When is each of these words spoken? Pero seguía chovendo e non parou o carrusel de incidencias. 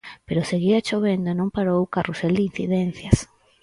Pero 0.27 0.47
seguía 0.51 0.85
chovendo 0.87 1.27
e 1.29 1.37
non 1.39 1.53
parou 1.55 1.79
o 1.81 1.91
carrusel 1.95 2.33
de 2.37 2.43
incidencias. 2.49 3.17